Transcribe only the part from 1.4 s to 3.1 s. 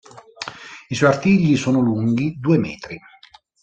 sono lunghi due metri.